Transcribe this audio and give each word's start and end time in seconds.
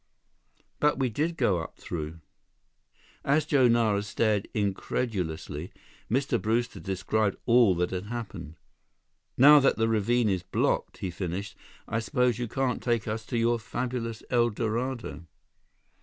"But 0.79 0.97
we 0.97 1.09
did 1.09 1.37
go 1.37 1.59
up 1.59 1.77
through." 1.77 2.21
As 3.23 3.45
Joe 3.45 3.67
Nara 3.67 4.01
stared 4.01 4.47
incredulously, 4.51 5.71
Mr. 6.09 6.41
Brewster 6.41 6.79
described 6.79 7.35
all 7.45 7.75
that 7.75 7.91
had 7.91 8.05
happened. 8.05 8.55
"Now 9.37 9.59
that 9.59 9.75
the 9.75 9.87
ravine 9.87 10.27
is 10.27 10.41
blocked," 10.41 10.97
he 10.97 11.11
finished, 11.11 11.55
"I 11.87 11.99
suppose 11.99 12.39
you 12.39 12.47
can't 12.47 12.81
take 12.81 13.07
us 13.07 13.23
to 13.27 13.37
your 13.37 13.59
fabulous 13.59 14.23
El 14.31 14.49
Dorado." 14.49 15.27